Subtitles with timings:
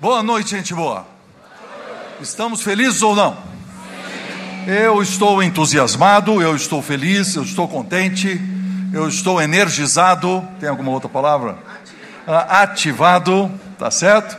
[0.00, 1.04] Boa noite, gente boa.
[2.22, 3.36] Estamos felizes ou não?
[4.66, 8.40] Eu estou entusiasmado, eu estou feliz, eu estou contente,
[8.94, 10.42] eu estou energizado.
[10.58, 11.58] Tem alguma outra palavra?
[12.26, 14.38] Ah, ativado, tá certo?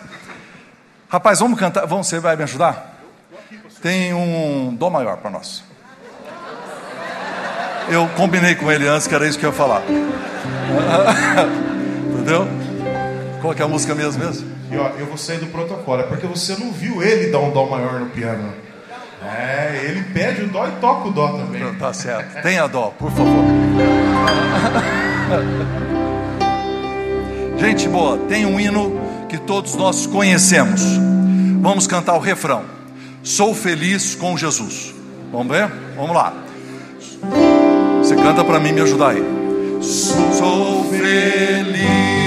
[1.08, 1.86] Rapaz, vamos cantar.
[1.86, 3.00] Vamos, você vai me ajudar?
[3.84, 5.64] Tem um dó maior para nós.
[7.88, 9.84] Eu combinei com ele antes que era isso que eu ia falar.
[12.16, 12.48] Entendeu?
[13.44, 14.61] Qual é a música mesmo mesmo?
[14.72, 17.52] E ó, eu vou sair do protocolo, é porque você não viu ele dar um
[17.52, 18.54] dó maior no piano.
[19.22, 21.62] É, ele pede o dó e toca o dó também.
[21.76, 22.42] Tá certo.
[22.42, 23.44] Tenha dó, por favor.
[27.60, 30.82] Gente boa, tem um hino que todos nós conhecemos.
[31.60, 32.64] Vamos cantar o refrão.
[33.22, 34.96] Sou feliz com Jesus.
[35.32, 35.70] Vamos ver?
[35.96, 36.34] Vamos lá.
[38.00, 39.24] Você canta para mim me ajudar aí.
[39.82, 42.21] Sou feliz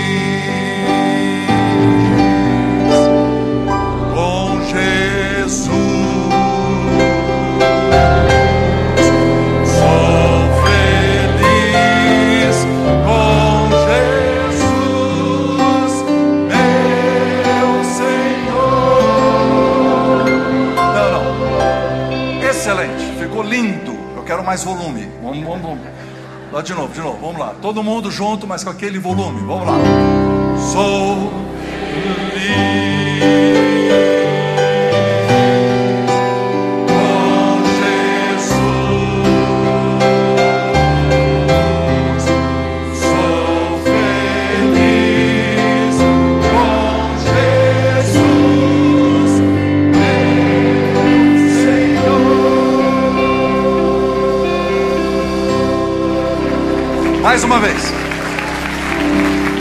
[24.44, 25.08] mais volume.
[25.22, 25.80] Vamos, vamos, vamos.
[26.52, 27.54] Lá de novo, de novo, vamos lá.
[27.60, 29.40] Todo mundo junto, mas com aquele volume.
[29.40, 29.78] Vamos lá.
[30.72, 31.32] Sou
[32.40, 33.03] feliz.
[57.34, 57.82] Mais uma vez.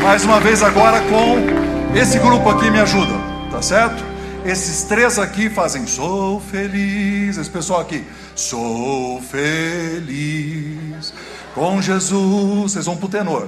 [0.04, 3.16] Mais uma vez agora com esse grupo aqui me ajuda,
[3.50, 4.06] tá certo?
[4.46, 7.36] Esses três aqui fazem sou feliz.
[7.36, 8.06] Esse pessoal aqui,
[8.36, 11.16] sou feliz
[11.56, 12.74] com Jesus.
[12.74, 13.48] Vocês vão pro tenor.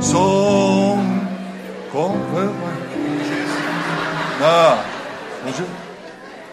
[0.00, 0.96] Sou
[1.90, 2.16] com
[4.40, 4.84] ah,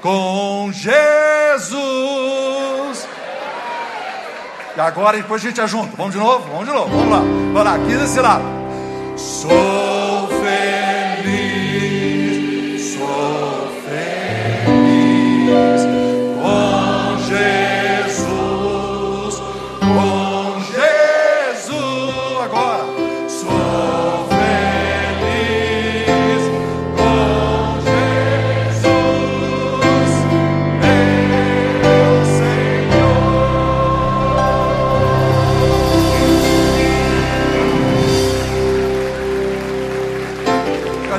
[0.02, 2.41] com Jesus
[4.76, 5.96] e agora depois a gente ajunta.
[5.98, 6.48] Vamos de novo?
[6.50, 6.90] Vamos de novo.
[6.90, 7.20] Vamos lá.
[7.20, 7.76] Vamos lá.
[7.76, 8.44] Aqui desse lado.
[9.18, 9.91] Sou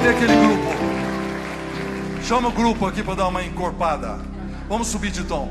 [0.03, 0.67] Cadê aquele grupo?
[2.25, 4.19] Chama o grupo aqui para dar uma encorpada.
[4.69, 5.49] Vamos subir de tom.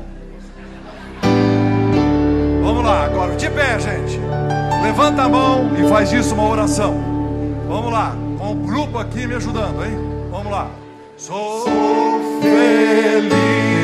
[2.62, 4.20] Vamos lá, agora de pé, gente.
[4.82, 7.02] Levanta a mão e faz disso uma oração.
[7.66, 9.96] Vamos lá, com o grupo aqui me ajudando, hein?
[10.30, 10.68] Vamos lá.
[11.16, 11.64] Sou
[12.42, 13.81] feliz.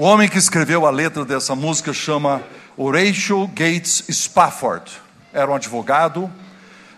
[0.00, 2.42] O homem que escreveu a letra dessa música chama
[2.74, 4.90] Horatio Gates Spafford.
[5.30, 6.32] Era um advogado,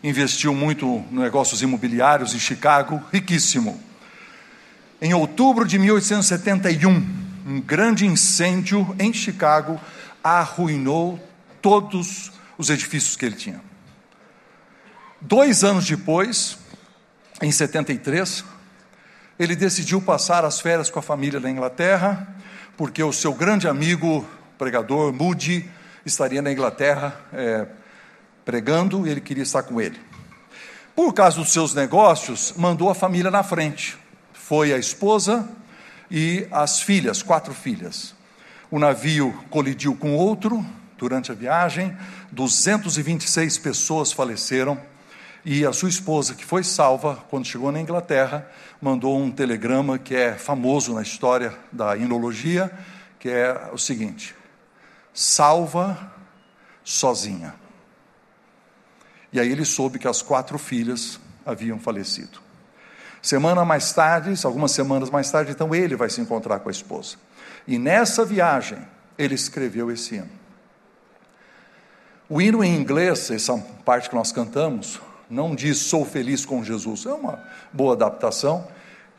[0.04, 3.82] investiu muito em negócios imobiliários em Chicago, riquíssimo.
[5.00, 7.04] Em outubro de 1871,
[7.44, 9.80] um grande incêndio em Chicago
[10.22, 11.18] arruinou
[11.60, 13.60] todos os edifícios que ele tinha.
[15.20, 16.56] Dois anos depois,
[17.42, 18.44] em 73,
[19.40, 22.32] ele decidiu passar as férias com a família na Inglaterra,
[22.76, 24.26] porque o seu grande amigo,
[24.58, 25.68] pregador Moody,
[26.04, 27.66] estaria na Inglaterra é,
[28.44, 30.00] pregando e ele queria estar com ele.
[30.94, 33.96] Por causa dos seus negócios, mandou a família na frente.
[34.32, 35.48] Foi a esposa
[36.10, 38.14] e as filhas, quatro filhas.
[38.70, 40.64] O navio colidiu com outro
[40.98, 41.96] durante a viagem,
[42.30, 44.78] 226 pessoas faleceram
[45.44, 48.48] e a sua esposa, que foi salva quando chegou na Inglaterra,
[48.80, 52.70] mandou um telegrama que é famoso na história da inologia,
[53.18, 54.36] que é o seguinte:
[55.12, 56.12] salva
[56.84, 57.54] sozinha.
[59.32, 62.40] E aí ele soube que as quatro filhas haviam falecido.
[63.20, 67.16] Semana mais tarde, algumas semanas mais tarde, então ele vai se encontrar com a esposa.
[67.66, 68.78] E nessa viagem,
[69.16, 70.30] ele escreveu esse hino.
[72.28, 75.00] O hino em inglês, essa parte que nós cantamos,
[75.32, 77.42] não diz sou feliz com Jesus, é uma
[77.72, 78.68] boa adaptação.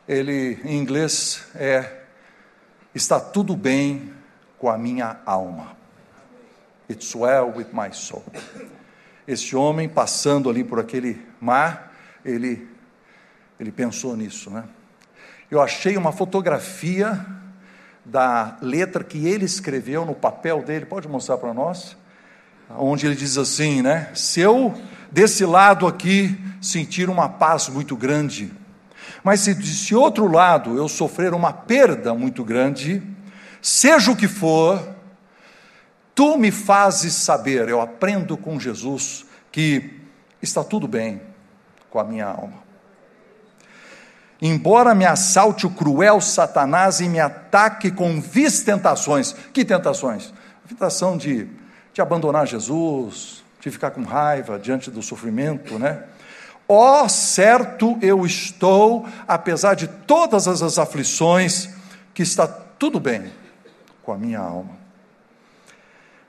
[0.07, 2.01] Ele em inglês é
[2.93, 4.13] está tudo bem
[4.59, 5.75] com a minha alma.
[6.87, 8.23] It's well with my soul.
[9.27, 11.91] Este homem passando ali por aquele mar,
[12.23, 12.67] ele
[13.59, 14.65] ele pensou nisso, né?
[15.49, 17.25] Eu achei uma fotografia
[18.05, 21.97] da letra que ele escreveu no papel dele, pode mostrar para nós?
[22.69, 24.11] Onde ele diz assim, né?
[24.13, 24.75] Se eu
[25.13, 28.51] desse lado aqui sentir uma paz muito grande,
[29.23, 33.01] mas se desse outro lado eu sofrer uma perda muito grande,
[33.61, 34.95] seja o que for,
[36.15, 40.01] tu me fazes saber, eu aprendo com Jesus que
[40.41, 41.21] está tudo bem
[41.91, 42.63] com a minha alma.
[44.41, 49.33] Embora me assalte o cruel Satanás e me ataque com vis tentações.
[49.53, 50.33] Que tentações?
[50.65, 51.47] A tentação de,
[51.93, 56.03] de abandonar Jesus, de ficar com raiva diante do sofrimento, né?
[56.67, 61.69] Ó, oh, certo eu estou, apesar de todas as aflições,
[62.13, 63.31] que está tudo bem
[64.01, 64.77] com a minha alma.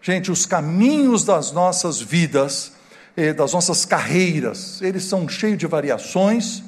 [0.01, 2.73] Gente, os caminhos das nossas vidas,
[3.17, 6.63] eh, das nossas carreiras, eles são cheios de variações,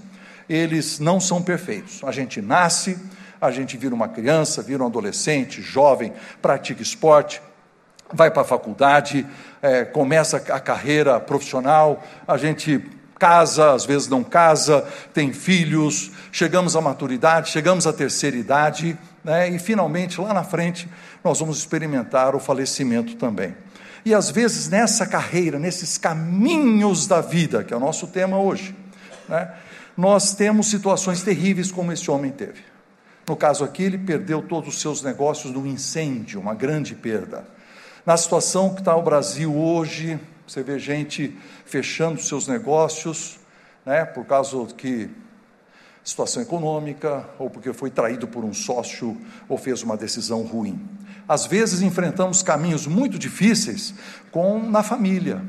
[0.49, 2.03] eles não são perfeitos.
[2.03, 2.99] A gente nasce,
[3.41, 6.13] a gente vira uma criança, vira um adolescente, jovem,
[6.43, 7.41] pratica esporte,
[8.13, 9.27] vai para a faculdade,
[9.61, 12.83] é, começa a carreira profissional, a gente
[13.19, 19.49] casa, às vezes não casa, tem filhos, chegamos à maturidade, chegamos à terceira idade, né,
[19.49, 20.89] e finalmente lá na frente
[21.25, 23.57] nós vamos experimentar o falecimento também.
[24.05, 28.77] E às vezes nessa carreira, nesses caminhos da vida, que é o nosso tema hoje,
[29.29, 29.51] né,
[29.97, 32.61] nós temos situações terríveis como esse homem teve.
[33.27, 37.56] No caso aqui, ele perdeu todos os seus negócios num incêndio, uma grande perda.
[38.07, 43.41] Na situação que está o Brasil hoje, você vê gente fechando seus negócios,
[43.85, 45.11] né, por causa que
[46.05, 50.89] situação econômica, ou porque foi traído por um sócio, ou fez uma decisão ruim.
[51.27, 53.93] Às vezes enfrentamos caminhos muito difíceis
[54.31, 55.43] com na família,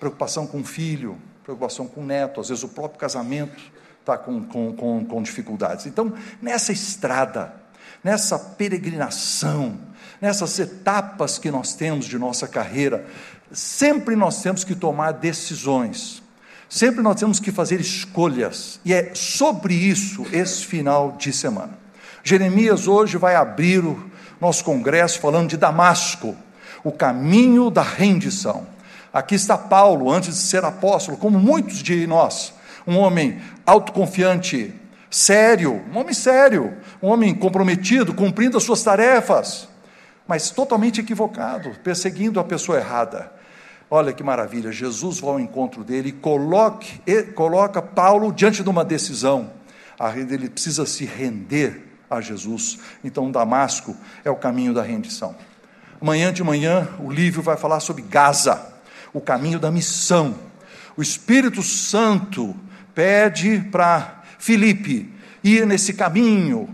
[0.00, 3.62] preocupação com o filho, preocupação com o neto, às vezes o próprio casamento
[4.00, 5.86] está com, com, com, com dificuldades.
[5.86, 7.54] Então, nessa estrada,
[8.02, 9.78] nessa peregrinação,
[10.20, 13.06] nessas etapas que nós temos de nossa carreira,
[13.52, 16.22] sempre nós temos que tomar decisões,
[16.68, 21.78] sempre nós temos que fazer escolhas, e é sobre isso esse final de semana.
[22.22, 26.36] Jeremias hoje vai abrir o nosso congresso falando de Damasco,
[26.84, 28.66] o caminho da rendição.
[29.12, 32.52] Aqui está Paulo, antes de ser apóstolo, como muitos de nós,
[32.86, 34.74] um homem autoconfiante,
[35.10, 39.68] sério, um homem sério, um homem comprometido, cumprindo as suas tarefas
[40.28, 43.32] mas totalmente equivocado, perseguindo a pessoa errada.
[43.90, 47.00] Olha que maravilha, Jesus vai ao encontro dele e coloque,
[47.34, 49.50] coloca Paulo diante de uma decisão.
[50.14, 52.78] Ele precisa se render a Jesus.
[53.02, 55.34] Então, Damasco é o caminho da rendição.
[55.98, 58.74] Amanhã de manhã, o livro vai falar sobre Gaza,
[59.14, 60.34] o caminho da missão.
[60.94, 62.54] O Espírito Santo
[62.94, 66.68] pede para Filipe ir nesse caminho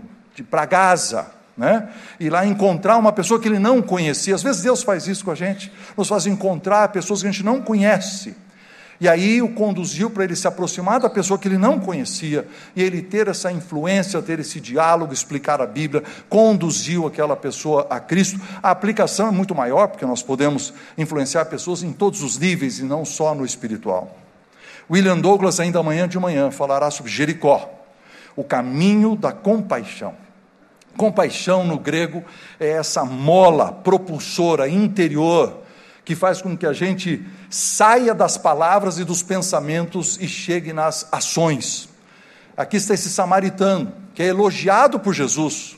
[0.49, 1.89] para Gaza né?
[2.19, 4.35] E lá encontrar uma pessoa que ele não conhecia.
[4.35, 7.45] Às vezes Deus faz isso com a gente, nos faz encontrar pessoas que a gente
[7.45, 8.35] não conhece.
[8.99, 12.81] E aí o conduziu para ele se aproximar da pessoa que ele não conhecia, e
[12.81, 18.39] ele ter essa influência, ter esse diálogo, explicar a Bíblia, conduziu aquela pessoa a Cristo.
[18.63, 22.83] A aplicação é muito maior, porque nós podemos influenciar pessoas em todos os níveis e
[22.83, 24.24] não só no espiritual.
[24.89, 27.69] William Douglas, ainda amanhã de manhã, falará sobre Jericó,
[28.35, 30.13] o caminho da compaixão.
[30.95, 32.23] Compaixão no grego
[32.59, 35.65] é essa mola propulsora interior
[36.05, 41.07] que faz com que a gente saia das palavras e dos pensamentos e chegue nas
[41.11, 41.89] ações.
[42.55, 45.77] Aqui está esse samaritano, que é elogiado por Jesus.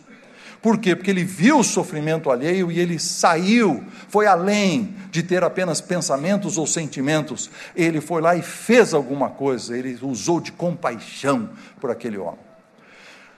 [0.62, 0.96] Por quê?
[0.96, 6.58] Porque ele viu o sofrimento alheio e ele saiu, foi além de ter apenas pensamentos
[6.58, 7.50] ou sentimentos.
[7.76, 11.50] Ele foi lá e fez alguma coisa, ele usou de compaixão
[11.80, 12.40] por aquele homem.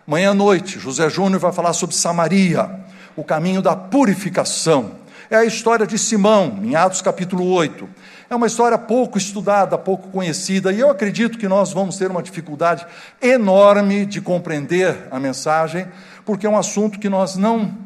[0.08, 2.68] Manhã à noite, José Júnior vai falar sobre Samaria,
[3.16, 4.96] o caminho da purificação.
[5.32, 7.88] É a história de Simão, em Atos capítulo 8.
[8.32, 12.24] É uma história pouco estudada, pouco conhecida, e eu acredito que nós vamos ter uma
[12.24, 12.84] dificuldade
[13.22, 15.86] enorme de compreender a mensagem,
[16.26, 17.78] porque é um assunto que nós não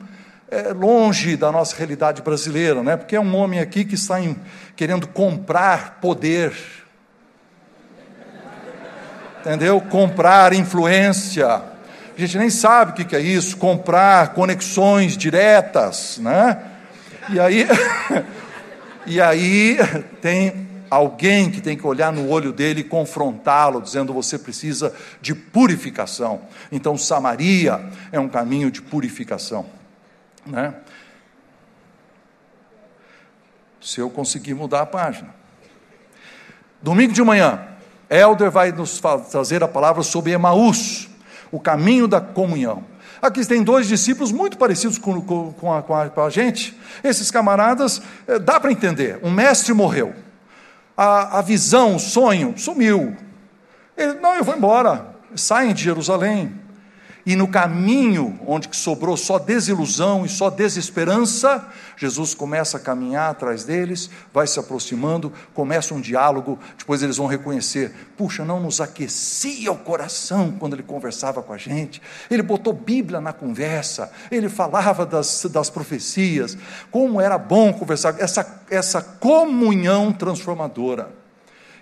[0.50, 2.96] é longe da nossa realidade brasileira, né?
[2.96, 4.38] Porque é um homem aqui que está em,
[4.74, 6.54] querendo comprar poder,
[9.42, 9.82] entendeu?
[9.82, 11.48] Comprar influência.
[11.48, 11.62] A
[12.18, 16.70] gente nem sabe o que é isso, comprar conexões diretas, né?
[17.30, 17.68] E aí,
[19.06, 19.78] e aí
[20.22, 25.34] tem alguém que tem que olhar no olho dele e confrontá-lo, dizendo: você precisa de
[25.34, 26.42] purificação.
[26.72, 29.66] Então, Samaria é um caminho de purificação.
[30.46, 30.74] Né?
[33.82, 35.34] Se eu conseguir mudar a página.
[36.82, 37.66] Domingo de manhã,
[38.10, 39.02] Elder vai nos
[39.32, 41.10] trazer a palavra sobre Emaús,
[41.52, 42.84] o caminho da comunhão.
[43.24, 46.78] Aqui tem dois discípulos muito parecidos com, com, com, a, com a, gente.
[47.02, 49.18] Esses camaradas, eh, dá para entender.
[49.24, 50.14] Um mestre morreu
[50.98, 53.16] a, a visão, o sonho, sumiu.
[53.96, 55.16] Ele, não, eu vou embora.
[55.38, 56.54] Saem de Jerusalém.
[57.26, 61.66] E no caminho, onde sobrou só desilusão e só desesperança,
[61.96, 67.26] Jesus começa a caminhar atrás deles, vai se aproximando, começa um diálogo, depois eles vão
[67.26, 72.74] reconhecer: puxa, não nos aquecia o coração quando ele conversava com a gente, ele botou
[72.74, 76.58] Bíblia na conversa, ele falava das, das profecias,
[76.92, 81.10] como era bom conversar, essa, essa comunhão transformadora.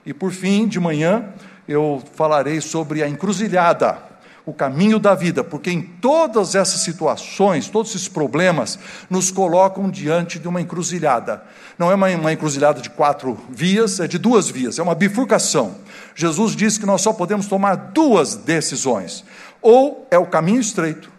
[0.06, 1.34] E por fim, de manhã,
[1.68, 4.11] eu falarei sobre a encruzilhada
[4.46, 8.80] o caminho da vida, porque em todas essas situações, todos esses problemas,
[9.10, 11.44] nos colocam diante de uma encruzilhada.
[11.78, 15.76] Não é uma, uma encruzilhada de quatro vias, é de duas vias, é uma bifurcação.
[16.16, 19.24] Jesus disse que nós só podemos tomar duas decisões:
[19.62, 21.12] ou é o caminho estreito,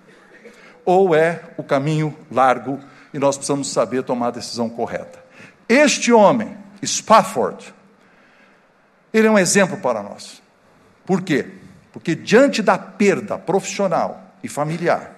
[0.85, 2.81] ou é o caminho largo,
[3.15, 5.23] e nós precisamos saber tomar a decisão correta.
[5.69, 7.73] Este homem, Spafford,
[9.13, 10.43] ele é um exemplo para nós.
[11.05, 11.47] Por quê?
[11.93, 15.15] Porque diante da perda profissional e familiar,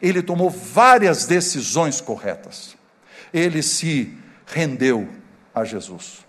[0.00, 2.76] ele tomou várias decisões corretas.
[3.32, 5.08] Ele se rendeu
[5.54, 6.24] a Jesus.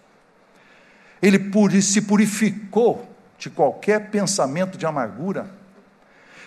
[1.22, 1.40] Ele
[1.82, 5.50] se purificou de qualquer pensamento de amargura.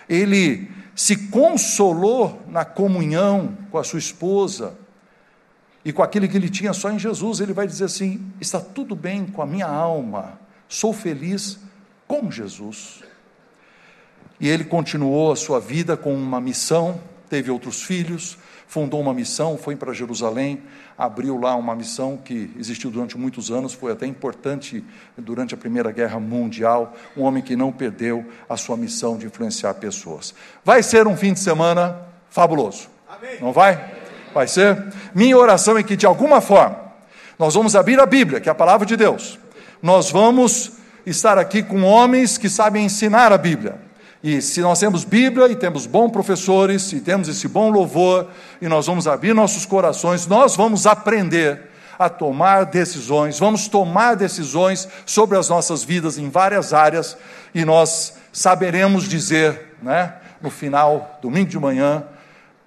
[0.09, 4.75] Ele se consolou na comunhão com a sua esposa
[5.85, 7.41] e com aquele que ele tinha só em Jesus.
[7.41, 11.59] Ele vai dizer assim: está tudo bem com a minha alma, sou feliz
[12.07, 13.03] com Jesus.
[14.41, 19.59] E ele continuou a sua vida com uma missão, teve outros filhos, fundou uma missão,
[19.59, 20.63] foi para Jerusalém,
[20.97, 24.83] abriu lá uma missão que existiu durante muitos anos, foi até importante
[25.19, 29.75] durante a Primeira Guerra Mundial, um homem que não perdeu a sua missão de influenciar
[29.75, 30.33] pessoas.
[30.65, 31.99] Vai ser um fim de semana
[32.31, 32.89] fabuloso.
[33.09, 33.39] Amém.
[33.41, 33.93] Não vai?
[34.33, 34.87] Vai ser?
[35.15, 36.79] Minha oração é que de alguma forma
[37.39, 39.39] nós vamos abrir a Bíblia, que é a palavra de Deus.
[39.83, 40.73] Nós vamos
[41.05, 43.90] estar aqui com homens que sabem ensinar a Bíblia
[44.23, 48.29] e se nós temos Bíblia e temos bons professores e temos esse bom louvor
[48.61, 54.87] e nós vamos abrir nossos corações, nós vamos aprender a tomar decisões, vamos tomar decisões
[55.07, 57.17] sobre as nossas vidas em várias áreas
[57.55, 62.05] e nós saberemos dizer, né, no final, domingo de manhã,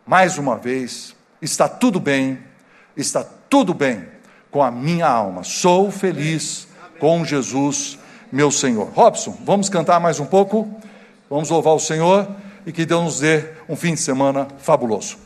[0.06, 2.40] mais uma vez, está tudo bem,
[2.98, 4.08] está tudo bem
[4.50, 5.44] com a minha alma.
[5.44, 6.68] Sou feliz
[7.00, 7.98] com Jesus,
[8.32, 8.90] meu Senhor.
[8.90, 10.82] Robson, vamos cantar mais um pouco?
[11.34, 12.28] Vamos louvar o Senhor
[12.64, 15.18] e que Deus nos dê um fim de semana fabuloso.